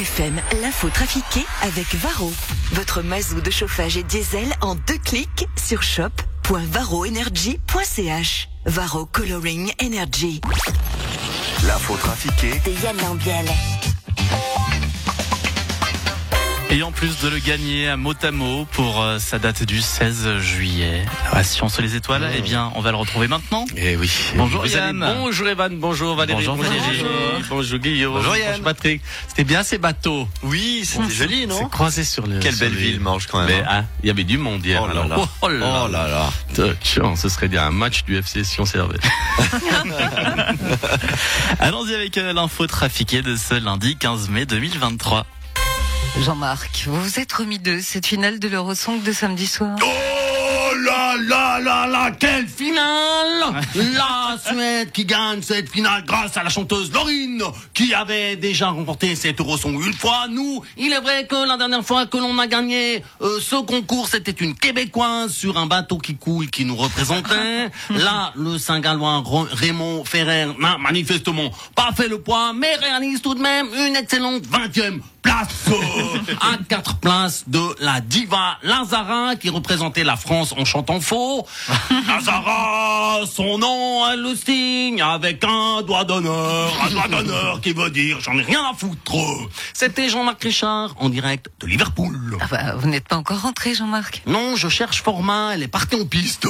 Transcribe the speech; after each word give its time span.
FM, 0.00 0.40
l'info 0.60 0.88
trafiquée 0.88 1.46
avec 1.62 1.94
Varro. 1.94 2.32
Votre 2.72 3.00
mazou 3.00 3.40
de 3.40 3.48
chauffage 3.48 3.96
et 3.96 4.02
diesel 4.02 4.52
en 4.60 4.74
deux 4.74 4.98
clics 4.98 5.46
sur 5.56 5.84
shop.varroenergy.ch. 5.84 8.48
Varro 8.66 9.06
Coloring 9.06 9.72
Energy. 9.80 10.40
L'info 11.64 11.96
trafiquée 11.96 12.60
De 12.66 12.72
Yann 12.82 12.96
Lambiel. 12.96 13.46
Et 16.74 16.82
en 16.82 16.90
plus 16.90 17.20
de 17.20 17.28
le 17.28 17.38
gagner 17.38 17.86
à 17.86 17.96
mot 17.96 18.14
à 18.20 18.32
mot 18.32 18.66
pour 18.72 19.00
euh, 19.00 19.20
sa 19.20 19.38
date 19.38 19.62
du 19.62 19.80
16 19.80 20.38
juillet. 20.38 21.06
Ah, 21.30 21.44
Science 21.44 21.78
les 21.78 21.94
étoiles, 21.94 22.28
eh 22.36 22.40
bien, 22.40 22.72
on 22.74 22.80
va 22.80 22.90
le 22.90 22.96
retrouver 22.96 23.28
maintenant. 23.28 23.64
Eh 23.76 23.94
oui. 23.94 24.10
Bonjour 24.34 24.66
Yann. 24.66 24.98
Bonjour 24.98 25.46
Evan, 25.46 25.78
bonjour 25.78 26.16
Valérie. 26.16 26.44
Bonjour 26.44 26.56
Valérie. 26.56 26.80
Bonjour, 26.98 27.08
Bonjour 27.48 27.78
Guillaume. 27.78 28.14
Bonjour 28.14 28.36
Yann. 28.36 28.60
Patrick. 28.60 29.02
C'était 29.28 29.44
bien 29.44 29.62
ces 29.62 29.78
bateaux. 29.78 30.26
Oui, 30.42 30.80
c'était 30.84 31.10
joli, 31.10 31.40
C'est 31.42 31.46
non 31.46 31.68
croisé 31.68 32.02
sur 32.02 32.26
le. 32.26 32.40
Quelle 32.40 32.56
sur 32.56 32.66
belle 32.66 32.74
ville, 32.74 32.98
Mange, 32.98 33.28
quand 33.28 33.38
même. 33.38 33.46
Mais 33.46 33.62
hein. 33.62 33.82
hein, 33.82 33.84
il 34.02 34.08
y 34.08 34.10
avait 34.10 34.24
du 34.24 34.36
monde 34.36 34.66
hier. 34.66 34.82
Oh 34.82 34.88
là 34.88 35.06
là. 35.06 35.16
Oh 35.42 35.48
là 35.48 35.84
Oh 35.84 35.88
là 35.88 36.08
là. 36.08 36.74
Tiens, 36.82 37.14
ce 37.14 37.28
serait 37.28 37.46
bien 37.46 37.66
un 37.66 37.70
match 37.70 38.02
du 38.02 38.16
FC 38.16 38.42
si 38.42 38.60
on 38.60 38.64
servait. 38.64 38.98
Allons-y 41.60 41.94
avec 41.94 42.18
euh, 42.18 42.32
l'info 42.32 42.66
trafiquée 42.66 43.22
de 43.22 43.36
ce 43.36 43.54
lundi 43.54 43.96
15 43.96 44.28
mai 44.28 44.44
2023. 44.44 45.24
Jean-Marc, 46.20 46.84
vous 46.86 47.02
vous 47.02 47.18
êtes 47.18 47.32
remis 47.32 47.58
de 47.58 47.80
cette 47.80 48.06
finale 48.06 48.38
de 48.38 48.46
l'Eurosong 48.46 49.02
de 49.02 49.12
samedi 49.12 49.46
soir? 49.46 49.76
Oh 49.82 50.76
là 50.84 51.16
là 51.18 51.60
là 51.60 51.86
là, 51.86 52.10
quelle 52.12 52.46
finale 52.46 53.62
La 53.74 54.38
Suède 54.38 54.92
qui 54.92 55.04
gagne 55.04 55.42
cette 55.42 55.68
finale 55.68 56.04
grâce 56.04 56.36
à 56.36 56.44
la 56.44 56.50
chanteuse 56.50 56.92
Laurine, 56.92 57.42
qui 57.74 57.92
avait 57.94 58.36
déjà 58.36 58.68
remporté 58.68 59.16
cette 59.16 59.40
Eurosong 59.40 59.84
une 59.84 59.92
fois. 59.92 60.26
Nous, 60.30 60.62
il 60.76 60.92
est 60.92 61.00
vrai 61.00 61.26
que 61.26 61.48
la 61.48 61.56
dernière 61.56 61.84
fois 61.84 62.06
que 62.06 62.16
l'on 62.16 62.38
a 62.38 62.46
gagné 62.46 63.02
euh, 63.20 63.40
ce 63.40 63.56
concours, 63.56 64.08
c'était 64.08 64.30
une 64.30 64.54
Québécoise 64.54 65.32
sur 65.32 65.58
un 65.58 65.66
bateau 65.66 65.98
qui 65.98 66.16
coule 66.16 66.48
qui 66.48 66.64
nous 66.64 66.76
représentait. 66.76 67.70
Là, 67.90 68.32
le 68.36 68.56
Saint-Gallois 68.58 69.22
Raymond 69.52 70.04
Ferrer 70.04 70.46
n'a 70.60 70.78
manifestement 70.78 71.50
pas 71.74 71.90
fait 71.94 72.08
le 72.08 72.20
poids, 72.20 72.52
mais 72.52 72.76
réalise 72.76 73.20
tout 73.20 73.34
de 73.34 73.40
même 73.40 73.66
une 73.74 73.96
excellente 73.96 74.44
20e 74.44 75.00
place 75.24 75.70
à 76.40 76.58
quatre 76.68 76.96
places 76.98 77.44
de 77.48 77.60
la 77.80 78.00
diva 78.00 78.58
Lazara 78.62 79.34
qui 79.36 79.48
représentait 79.48 80.04
la 80.04 80.16
France 80.16 80.54
en 80.56 80.64
chantant 80.64 81.00
faux. 81.00 81.46
Lazara, 82.06 83.20
son 83.26 83.58
nom, 83.58 84.06
elle 84.12 84.20
le 84.20 84.36
signe 84.36 85.02
avec 85.02 85.42
un 85.42 85.82
doigt 85.82 86.04
d'honneur, 86.04 86.72
un 86.86 86.90
doigt 86.90 87.08
d'honneur 87.08 87.60
qui 87.60 87.72
veut 87.72 87.90
dire 87.90 88.20
j'en 88.20 88.38
ai 88.38 88.42
rien 88.42 88.62
à 88.70 88.74
foutre. 88.74 89.14
C'était 89.72 90.08
Jean-Marc 90.08 90.42
Richard 90.42 90.94
en 90.98 91.08
direct 91.08 91.48
de 91.60 91.66
Liverpool. 91.66 92.38
ah 92.40 92.46
bah, 92.50 92.74
Vous 92.76 92.88
n'êtes 92.88 93.08
pas 93.08 93.16
encore 93.16 93.40
rentré, 93.40 93.74
Jean-Marc. 93.74 94.22
Non, 94.26 94.56
je 94.56 94.68
cherche 94.68 95.02
format, 95.02 95.54
elle 95.54 95.62
est 95.62 95.68
partie 95.68 95.96
en 95.96 96.04
piste. 96.04 96.46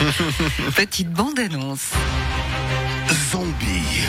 Petite 0.76 1.10
bande-annonce. 1.10 1.90
Zombie. 3.10 4.04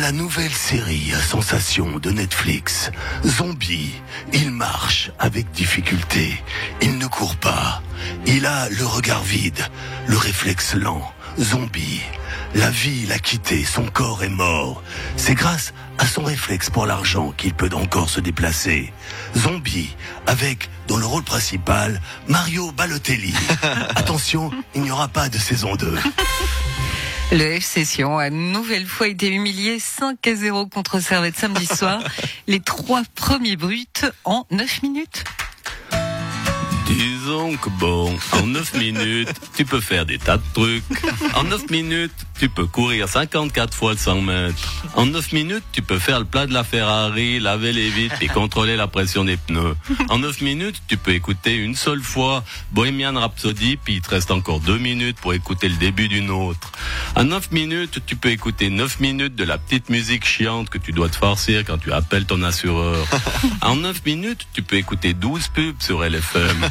La 0.00 0.12
nouvelle 0.12 0.52
série 0.52 1.12
à 1.14 1.20
sensation 1.20 1.98
de 1.98 2.10
Netflix. 2.10 2.90
Zombie. 3.24 3.92
Il 4.32 4.50
marche 4.50 5.10
avec 5.18 5.50
difficulté. 5.52 6.42
Il 6.80 6.98
ne 6.98 7.06
court 7.06 7.36
pas. 7.36 7.82
Il 8.26 8.46
a 8.46 8.68
le 8.68 8.84
regard 8.84 9.22
vide, 9.22 9.64
le 10.06 10.16
réflexe 10.16 10.74
lent. 10.74 11.10
Zombie. 11.38 12.02
La 12.54 12.70
vie 12.70 13.06
l'a 13.06 13.18
quitté, 13.18 13.64
son 13.64 13.86
corps 13.86 14.22
est 14.22 14.28
mort. 14.28 14.82
C'est 15.16 15.34
grâce 15.34 15.72
à 15.98 16.06
son 16.06 16.22
réflexe 16.22 16.68
pour 16.68 16.84
l'argent 16.84 17.32
qu'il 17.36 17.54
peut 17.54 17.70
encore 17.72 18.10
se 18.10 18.20
déplacer. 18.20 18.92
Zombie, 19.36 19.96
avec, 20.26 20.68
dans 20.86 20.98
le 20.98 21.06
rôle 21.06 21.22
principal, 21.22 22.00
Mario 22.28 22.72
Balotelli. 22.72 23.34
Attention, 23.96 24.50
il 24.74 24.82
n'y 24.82 24.90
aura 24.90 25.08
pas 25.08 25.30
de 25.30 25.38
saison 25.38 25.76
2. 25.76 25.94
Le 27.32 27.54
FC 27.54 27.86
Sion 27.86 28.18
a 28.18 28.28
une 28.28 28.52
nouvelle 28.52 28.84
fois 28.84 29.08
été 29.08 29.28
humilié 29.30 29.78
5 29.78 30.26
à 30.26 30.34
0 30.34 30.66
contre 30.66 31.00
Servette 31.00 31.34
samedi 31.34 31.64
soir. 31.64 32.02
Les 32.46 32.60
trois 32.60 33.04
premiers 33.14 33.56
bruts 33.56 33.86
en 34.24 34.44
9 34.50 34.82
minutes. 34.82 35.24
Disons 36.86 37.56
que 37.56 37.70
bon, 37.70 38.14
en 38.32 38.46
9 38.46 38.74
minutes, 38.74 39.32
tu 39.56 39.64
peux 39.64 39.80
faire 39.80 40.04
des 40.04 40.18
tas 40.18 40.36
de 40.36 40.42
trucs. 40.52 40.84
En 41.34 41.44
9 41.44 41.70
minutes, 41.70 42.12
tu 42.42 42.48
peux 42.48 42.66
courir 42.66 43.08
54 43.08 43.72
fois 43.72 43.92
le 43.92 43.98
100 43.98 44.20
mètres. 44.22 44.74
En 44.94 45.06
9 45.06 45.30
minutes, 45.30 45.62
tu 45.70 45.80
peux 45.80 46.00
faire 46.00 46.18
le 46.18 46.24
plat 46.24 46.44
de 46.44 46.52
la 46.52 46.64
Ferrari, 46.64 47.38
laver 47.38 47.72
les 47.72 47.88
vitres 47.88 48.20
et 48.20 48.26
contrôler 48.26 48.74
la 48.74 48.88
pression 48.88 49.24
des 49.24 49.36
pneus. 49.36 49.76
En 50.08 50.18
9 50.18 50.40
minutes, 50.40 50.82
tu 50.88 50.96
peux 50.96 51.12
écouter 51.12 51.54
une 51.54 51.76
seule 51.76 52.02
fois 52.02 52.42
Bohemian 52.72 53.14
Rhapsody, 53.14 53.76
puis 53.76 53.94
il 53.94 54.00
te 54.00 54.10
reste 54.10 54.32
encore 54.32 54.58
2 54.58 54.76
minutes 54.78 55.18
pour 55.20 55.34
écouter 55.34 55.68
le 55.68 55.76
début 55.76 56.08
d'une 56.08 56.30
autre. 56.30 56.72
En 57.14 57.22
9 57.22 57.52
minutes, 57.52 58.00
tu 58.06 58.16
peux 58.16 58.30
écouter 58.30 58.70
9 58.70 58.98
minutes 58.98 59.36
de 59.36 59.44
la 59.44 59.56
petite 59.56 59.88
musique 59.88 60.26
chiante 60.26 60.68
que 60.68 60.78
tu 60.78 60.90
dois 60.90 61.10
te 61.10 61.16
farcir 61.16 61.62
quand 61.64 61.78
tu 61.78 61.92
appelles 61.92 62.24
ton 62.24 62.42
assureur. 62.42 63.06
En 63.60 63.76
9 63.76 64.04
minutes, 64.04 64.48
tu 64.52 64.62
peux 64.62 64.76
écouter 64.76 65.14
12 65.14 65.48
pubs 65.54 65.80
sur 65.80 66.02
LFM. 66.02 66.68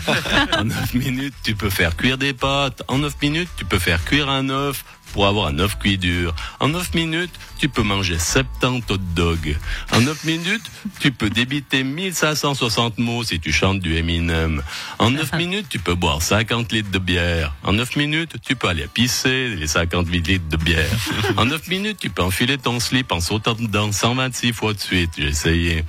En 0.52 0.66
9 0.66 0.94
minutes, 0.96 1.34
tu 1.42 1.56
peux 1.56 1.70
faire 1.70 1.96
cuire 1.96 2.18
des 2.18 2.34
pâtes. 2.34 2.84
En 2.90 2.98
9 2.98 3.16
minutes, 3.22 3.50
tu 3.56 3.64
peux 3.64 3.80
faire 3.80 4.04
cuire 4.04 4.28
un 4.28 4.50
œuf 4.50 4.84
pour 5.14 5.28
avoir 5.28 5.48
un 5.48 5.60
œuf 5.60 5.78
cuit 5.78 5.98
dur. 5.98 6.34
En 6.60 6.70
9 6.70 6.94
minutes, 6.94 7.32
tu 7.58 7.70
peux 7.70 7.84
manger 7.84 8.18
70 8.18 8.84
hot 8.90 8.98
dogs. 9.16 9.58
En 9.92 10.02
9 10.02 10.24
minutes, 10.24 10.64
tu 11.00 11.12
peux 11.12 11.30
débiter 11.30 11.84
1560 11.84 12.98
mots 12.98 13.24
si 13.24 13.40
tu 13.40 13.52
chantes 13.52 13.80
du 13.80 13.96
Eminem. 13.96 14.64
En 15.00 15.12
9 15.12 15.34
minutes, 15.38 15.68
tu 15.70 15.80
peux 15.80 15.94
boire 15.96 16.22
50 16.22 16.72
litres 16.72 16.92
de 16.92 17.00
bière. 17.00 17.54
En 17.64 17.74
9 17.74 17.96
minutes, 17.98 18.36
tu 18.44 18.56
peux 18.56 18.68
aller 18.68 18.88
pisser 18.92 19.50
les 19.50 19.68
58 19.68 20.28
litres 20.28 20.50
de 20.50 20.58
bière. 20.58 20.90
En 21.38 21.46
9 21.46 21.68
minutes, 21.68 21.98
tu 22.00 22.10
peux 22.10 22.24
enfiler 22.24 22.58
ton 22.58 22.80
slip 22.80 23.12
en 23.12 23.20
sautant 23.20 23.54
dedans 23.54 23.92
126 23.92 24.54
fois 24.54 24.74
de 24.74 24.80
suite. 24.80 25.12
J'ai 25.18 25.28
essayé. 25.28 25.86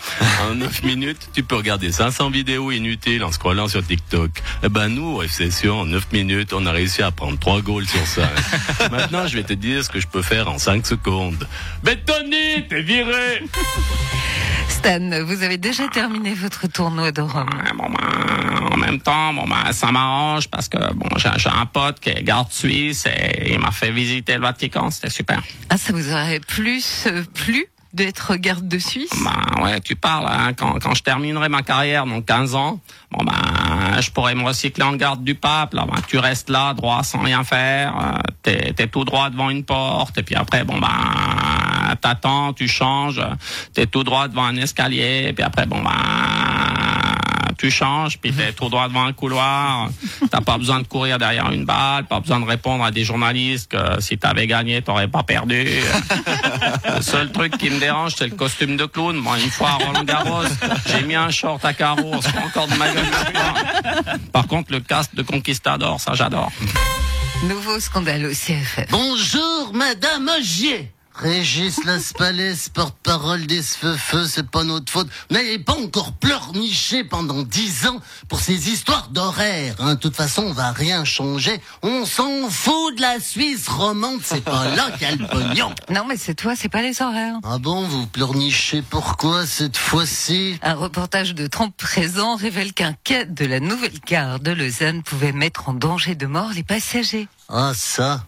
En 0.48 0.54
9 0.54 0.82
minutes, 0.84 1.30
tu 1.32 1.42
peux 1.42 1.56
regarder 1.56 1.90
500 1.90 2.30
vidéos 2.30 2.70
inutiles 2.70 3.24
en 3.24 3.32
scrollant 3.32 3.68
sur 3.68 3.84
TikTok. 3.84 4.30
Eh 4.62 4.68
ben, 4.68 4.88
nous, 4.88 5.16
au 5.16 5.22
FC 5.22 5.50
Sion, 5.50 5.80
en 5.80 5.86
9 5.86 6.12
minutes, 6.12 6.52
on 6.52 6.66
a 6.66 6.72
réussi 6.72 7.02
à 7.02 7.10
prendre 7.10 7.38
3 7.38 7.62
goals 7.62 7.86
sur 7.86 8.06
5. 8.06 8.24
Maintenant, 9.12 9.28
je 9.28 9.36
vais 9.36 9.42
te 9.42 9.52
dire 9.52 9.84
ce 9.84 9.90
que 9.90 10.00
je 10.00 10.06
peux 10.06 10.22
faire 10.22 10.48
en 10.48 10.58
5 10.58 10.86
secondes. 10.86 11.46
Tony, 12.06 12.66
t'es 12.66 12.80
viré! 12.80 13.42
Stan, 14.70 15.10
vous 15.26 15.42
avez 15.42 15.58
déjà 15.58 15.86
terminé 15.88 16.32
votre 16.32 16.66
tournoi 16.66 17.12
de 17.12 17.20
Rome. 17.20 17.50
Ouais, 17.62 17.72
bon, 17.76 17.90
ben, 17.90 18.72
en 18.72 18.76
même 18.78 19.00
temps, 19.00 19.34
bon, 19.34 19.44
ben, 19.46 19.70
ça 19.72 19.92
m'arrange 19.92 20.48
parce 20.48 20.66
que 20.66 20.78
bon, 20.94 21.08
j'ai 21.18 21.28
j'ai 21.36 21.50
un 21.50 21.66
pote 21.66 22.00
qui 22.00 22.08
est 22.08 22.22
garde 22.22 22.50
suisse 22.50 23.04
et 23.04 23.52
il 23.52 23.58
m'a 23.58 23.70
fait 23.70 23.92
visiter 23.92 24.36
le 24.36 24.40
Vatican. 24.40 24.90
C'était 24.90 25.10
super. 25.10 25.42
Ah, 25.68 25.76
ça 25.76 25.92
vous 25.92 26.10
aurait 26.10 26.40
plus 26.40 27.04
euh, 27.06 27.22
plu? 27.34 27.66
D'être 27.92 28.36
garde 28.36 28.66
de 28.66 28.78
Suisse? 28.78 29.10
Ben 29.22 29.62
ouais, 29.62 29.80
tu 29.80 29.97
parles. 29.97 30.26
Hein, 30.28 30.53
quand, 30.54 30.78
quand 30.80 30.94
je 30.94 31.03
terminerai 31.03 31.48
ma 31.48 31.62
carrière, 31.62 32.06
donc 32.06 32.25
15 32.26 32.54
ans, 32.54 32.80
bon 33.10 33.25
ben, 33.25 34.00
je 34.00 34.10
pourrais 34.10 34.34
me 34.34 34.44
recycler 34.44 34.84
en 34.84 34.94
garde 34.94 35.22
du 35.22 35.34
pape. 35.34 35.75
Là, 35.75 35.86
ben, 35.86 36.00
tu 36.06 36.19
restes 36.19 36.48
là, 36.48 36.75
droit, 36.75 37.02
sans 37.02 37.20
rien 37.20 37.44
faire. 37.44 37.94
Euh, 37.97 38.19
t'es, 38.42 38.72
t'es 38.72 38.86
tout 38.86 39.04
droit 39.04 39.31
devant 39.31 39.50
une 39.50 39.64
porte. 39.64 40.16
Et 40.19 40.22
puis 40.22 40.34
après, 40.34 40.64
bon 40.64 40.78
ben, 40.78 41.94
t'attends, 42.00 42.52
tu 42.52 42.69
changes. 42.69 43.22
T'es 43.75 43.86
tout 43.86 44.04
droit 44.04 44.28
devant 44.28 44.44
un 44.44 44.56
escalier. 44.56 45.26
Et 45.28 45.32
puis 45.32 45.44
après, 45.44 45.66
bon 45.66 45.82
ben, 45.82 45.91
tu 47.62 47.70
changes, 47.70 48.18
puis 48.18 48.32
t'es 48.32 48.52
tout 48.52 48.68
droit 48.68 48.88
devant 48.88 49.04
un 49.04 49.12
couloir. 49.12 49.88
T'as 50.32 50.40
pas 50.40 50.58
besoin 50.58 50.80
de 50.80 50.86
courir 50.88 51.18
derrière 51.18 51.48
une 51.52 51.64
balle, 51.64 52.06
pas 52.06 52.18
besoin 52.18 52.40
de 52.40 52.44
répondre 52.44 52.82
à 52.82 52.90
des 52.90 53.04
journalistes 53.04 53.70
que 53.70 54.00
si 54.00 54.18
t'avais 54.18 54.48
gagné, 54.48 54.82
t'aurais 54.82 55.06
pas 55.06 55.22
perdu. 55.22 55.64
le 56.96 57.02
seul 57.02 57.30
truc 57.30 57.56
qui 57.58 57.70
me 57.70 57.78
dérange, 57.78 58.14
c'est 58.18 58.26
le 58.26 58.34
costume 58.34 58.76
de 58.76 58.84
clown. 58.84 59.14
Moi, 59.14 59.38
une 59.38 59.50
fois 59.50 59.68
à 59.68 59.74
Roland 59.74 60.02
Garros, 60.02 60.42
j'ai 60.86 61.02
mis 61.04 61.14
un 61.14 61.31
short 61.31 61.64
à 61.64 61.72
carreaux, 61.72 62.10
on 62.14 62.20
se 62.20 62.28
fout 62.31 62.40
encore 62.44 62.66
de 62.66 62.75
ma 62.75 62.88
gueule. 62.92 63.04
hein. 63.37 64.16
Par 64.32 64.48
contre, 64.48 64.72
le 64.72 64.81
casque 64.81 65.14
de 65.14 65.22
conquistador, 65.22 66.00
ça 66.00 66.14
j'adore. 66.14 66.50
Nouveau 67.44 67.78
scandale 67.78 68.26
au 68.26 68.31
CFF. 68.31 68.87
Bonjour, 68.90 69.70
Madame 69.72 70.28
Ogier. 70.37 70.90
Régis 71.14 71.85
Laspalais, 71.85 72.55
porte-parole 72.73 73.47
des 73.47 73.62
feux 73.62 74.26
c'est 74.26 74.49
pas 74.49 74.64
notre 74.64 74.91
faute. 74.91 75.09
Vous 75.29 75.37
n'avez 75.37 75.59
pas 75.59 75.75
encore 75.75 76.12
pleurniché 76.12 77.05
pendant 77.05 77.43
dix 77.43 77.87
ans 77.87 78.00
pour 78.29 78.41
ces 78.41 78.70
histoires 78.70 79.09
d'horaire. 79.09 79.76
Hein. 79.79 79.94
De 79.94 80.00
toute 80.00 80.17
façon, 80.17 80.44
on 80.44 80.53
va 80.53 80.73
rien 80.73 81.05
changer. 81.05 81.61
On 81.82 82.05
s'en 82.05 82.49
fout 82.49 82.97
de 82.97 83.00
la 83.00 83.20
Suisse 83.20 83.69
romande, 83.69 84.20
c'est 84.23 84.43
pas 84.43 84.75
là 84.75 84.91
qu'il 84.93 85.09
y 85.09 85.12
a 85.12 85.17
le 85.17 85.26
pognon. 85.26 85.73
Non, 85.91 86.05
mais 86.09 86.17
c'est 86.17 86.35
toi, 86.35 86.55
c'est 86.56 86.69
pas 86.69 86.82
les 86.82 87.03
horaires. 87.03 87.37
Ah 87.44 87.59
bon, 87.59 87.87
vous 87.87 88.06
pleurnichez 88.06 88.82
pourquoi 88.82 89.47
cette 89.47 89.76
fois-ci? 89.76 90.59
Un 90.62 90.75
reportage 90.75 91.35
de 91.35 91.47
30 91.47 91.75
présents 91.75 92.37
révèle 92.37 92.73
qu'un 92.73 92.94
quai 93.05 93.26
de 93.26 93.44
la 93.44 93.61
nouvelle 93.61 94.00
gare 94.06 94.41
de 94.41 94.50
Lausanne 94.50 95.03
pouvait 95.03 95.32
mettre 95.32 95.69
en 95.69 95.75
danger 95.75 96.14
de 96.14 96.26
mort 96.26 96.50
les 96.55 96.64
passagers. 96.64 97.29
Ah 97.49 97.73
ça 97.75 98.25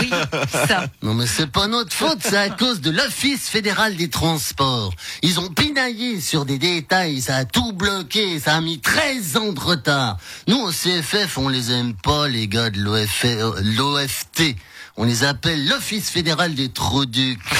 Oui, 0.00 0.10
ça. 0.50 0.86
Non 1.02 1.14
mais 1.14 1.26
c'est 1.26 1.46
pas 1.50 1.66
notre 1.66 1.92
faute, 1.92 2.18
c'est 2.22 2.36
à 2.36 2.50
cause 2.50 2.80
de 2.80 2.90
l'Office 2.90 3.48
fédéral 3.48 3.96
des 3.96 4.08
transports. 4.08 4.92
Ils 5.22 5.38
ont 5.40 5.48
pinaillé 5.48 6.20
sur 6.20 6.44
des 6.44 6.58
détails, 6.58 7.20
ça 7.20 7.36
a 7.36 7.44
tout 7.44 7.72
bloqué, 7.72 8.38
ça 8.40 8.54
a 8.56 8.60
mis 8.60 8.80
13 8.80 9.36
ans 9.36 9.52
de 9.52 9.60
retard. 9.60 10.16
Nous 10.48 10.58
au 10.58 10.70
CFF, 10.70 11.36
on 11.38 11.48
les 11.48 11.70
aime 11.72 11.94
pas 11.94 12.28
les 12.28 12.48
gars 12.48 12.70
de 12.70 12.78
l'OF- 12.80 13.60
l'OFT. 13.76 14.56
On 15.02 15.04
les 15.04 15.24
appelle 15.24 15.66
l'Office 15.66 16.10
fédéral 16.10 16.54
des 16.54 16.68
Troducs. 16.68 17.40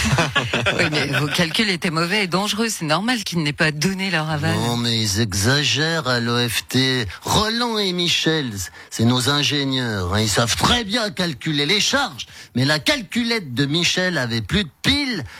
Oui, 0.79 0.85
mais 0.91 1.07
vos 1.19 1.27
calculs 1.27 1.71
étaient 1.71 1.91
mauvais 1.91 2.25
et 2.25 2.27
dangereux. 2.27 2.69
C'est 2.69 2.85
normal 2.85 3.25
qu'ils 3.25 3.43
n'aient 3.43 3.53
pas 3.53 3.73
donné 3.73 4.11
leur 4.11 4.29
aval. 4.29 4.55
Non 4.57 4.77
mais 4.77 5.01
ils 5.01 5.21
exagèrent 5.21 6.07
à 6.07 6.21
l'OFT. 6.21 7.07
Roland 7.23 7.79
et 7.79 7.93
Michel, 7.93 8.51
c'est 8.91 9.05
nos 9.05 9.29
ingénieurs. 9.31 10.15
hein. 10.15 10.21
Ils 10.21 10.29
savent 10.29 10.55
très 10.57 10.85
bien 10.85 11.11
calculer 11.11 11.65
les 11.67 11.81
charges. 11.81 12.27
Mais 12.55 12.65
la 12.65 12.79
calculette 12.79 13.55
de 13.55 13.65
Michel 13.65 14.19
avait 14.19 14.43
plus 14.43 14.65
de 14.65 14.71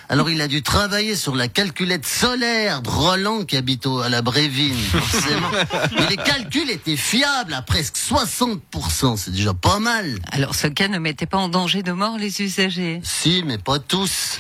Alors 0.09 0.31
il 0.31 0.41
a 0.41 0.49
dû 0.49 0.63
travailler 0.63 1.17
sur 1.17 1.35
la 1.37 1.49
calculette 1.49 2.07
solaire 2.07 2.83
de 2.83 2.89
Roland 2.91 3.45
qui 3.45 3.57
habite 3.57 3.87
au- 3.87 4.01
à 4.01 4.09
la 4.09 4.23
Brévine, 4.23 4.75
forcément. 4.77 5.51
Mais 5.99 6.07
les 6.09 6.17
calculs 6.17 6.71
étaient 6.71 6.97
fiables 6.97 7.55
à 7.55 7.63
presque 7.63 7.97
60%. 7.97 9.17
C'est 9.17 9.31
déjà 9.33 9.55
pas 9.55 9.79
mal. 9.79 10.19
Alors 10.33 10.55
ce 10.55 10.67
cas 10.67 10.89
ne 10.89 10.99
mettait 10.99 11.27
pas 11.27 11.39
en 11.39 11.49
danger 11.49 11.83
de 11.83 11.93
mort 11.93 12.17
les 12.19 12.41
usagers. 12.43 13.01
Si, 13.03 13.43
mais 13.47 13.59
pas 13.59 13.79
tous. 13.79 14.39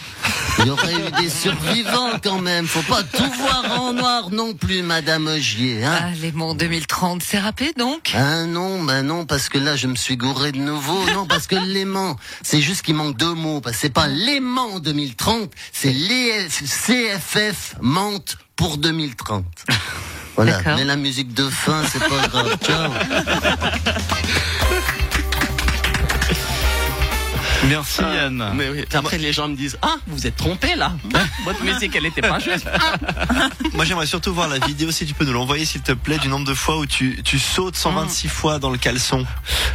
Il 0.61 0.67
y 0.67 0.71
aurait 0.71 0.95
eu 0.95 1.23
des 1.23 1.31
survivants 1.31 2.19
quand 2.23 2.41
même. 2.41 2.67
Faut 2.67 2.83
pas 2.83 3.03
tout 3.03 3.31
voir 3.39 3.81
en 3.81 3.93
noir 3.93 4.31
non 4.31 4.55
plus, 4.55 4.83
Madame 4.83 5.27
Ogier. 5.27 5.85
Hein 5.85 5.99
Ah, 6.03 6.11
les 6.21 6.33
monts 6.33 6.55
2030, 6.55 7.23
c'est 7.23 7.39
râpé 7.39 7.73
donc? 7.77 8.12
Ah 8.15 8.45
non, 8.45 8.83
bah 8.83 9.03
non, 9.03 9.25
parce 9.25 9.49
que 9.49 9.59
là 9.59 9.77
je 9.77 9.87
me 9.87 9.97
suis 9.97 10.17
gouré 10.17 10.53
de 10.53 10.59
nouveau. 10.59 10.99
Non, 11.15 11.27
parce 11.27 11.47
que 11.47 11.57
l'aimant, 11.57 12.17
c'est 12.43 12.61
juste 12.61 12.83
qu'il 12.83 12.95
manque 12.95 13.17
deux 13.17 13.35
mots. 13.35 13.61
Parce 13.61 13.77
que 13.77 13.83
c'est 13.83 13.91
pas 13.91 14.09
l'aimant 14.09 14.79
2030, 14.79 15.51
c'est 15.73 15.93
les 15.93 16.47
CFF 16.49 17.77
mente 17.81 18.37
pour 18.57 18.77
2030. 18.79 19.45
Voilà, 20.37 20.61
mais 20.77 20.85
la 20.85 20.97
musique 20.97 21.35
de 21.35 21.49
fin, 21.49 21.83
c'est 21.91 21.99
pas 21.99 22.29
grave. 22.29 22.57
Ciao. 22.65 22.91
Merci 27.70 28.02
Yann. 28.02 28.52
Mais 28.55 28.69
oui. 28.69 28.84
Après, 28.93 29.17
les 29.19 29.32
gens 29.32 29.49
me 29.49 29.55
disent 29.55 29.78
Ah, 29.81 29.94
vous 30.08 30.26
êtes 30.26 30.37
trompé 30.37 30.75
là. 30.75 30.93
Votre 31.44 31.62
musique, 31.62 31.94
elle 31.94 32.06
était 32.06 32.20
pas 32.20 32.38
juste. 32.40 32.67
Moi 33.75 33.84
j'aimerais 33.84 34.06
surtout 34.06 34.34
voir 34.34 34.49
la 34.49 34.58
vidéo 34.58 34.90
si 34.90 35.06
tu 35.06 35.14
peux 35.14 35.25
nous 35.25 35.32
l'envoyer 35.32 35.64
s'il 35.64 35.81
te 35.82 35.93
plaît 35.93 36.19
du 36.19 36.28
nombre 36.28 36.46
de 36.46 36.55
fois 36.55 36.78
où 36.78 36.87
tu, 36.87 37.22
tu 37.22 37.38
sautes 37.38 37.76
126 37.76 38.28
fois 38.28 38.58
dans 38.58 38.70
le 38.70 38.78
caleçon. 38.78 39.25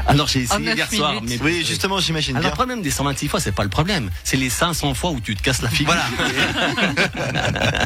Alors, 0.07 0.27
j'ai 0.27 0.41
essayé 0.41 0.65
neuf 0.65 0.75
hier 0.75 0.91
soir. 0.91 1.13
Mais 1.23 1.39
Oui 1.41 1.63
justement 1.65 1.99
j'imagine 1.99 2.35
Alors, 2.37 2.51
le 2.51 2.55
problème 2.55 2.81
des 2.81 2.91
126 2.91 3.27
fois, 3.29 3.39
c'est 3.39 3.53
pas 3.53 3.63
le 3.63 3.69
problème. 3.69 4.09
C'est 4.23 4.37
les 4.37 4.49
500 4.49 4.93
fois 4.93 5.11
où 5.11 5.19
tu 5.19 5.35
te 5.35 5.41
casses 5.41 5.61
la 5.61 5.69
figure. 5.69 5.93
Voilà. 5.93 6.05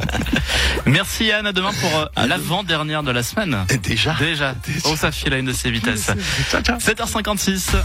Merci 0.86 1.26
Yann, 1.26 1.46
à 1.46 1.54
demain 1.54 1.72
pour 1.80 2.00
euh, 2.00 2.06
l'avant-dernière 2.28 3.04
de 3.04 3.12
la 3.12 3.24
semaine. 3.24 3.66
Déjà. 3.84 4.16
Déjà. 4.16 4.56
Oh, 4.86 4.96
ça 4.96 5.12
file 5.12 5.34
à 5.34 5.38
une 5.38 5.46
de 5.46 5.54
ses 5.54 5.72
vitesses. 5.72 6.10
7h56. 6.52 7.76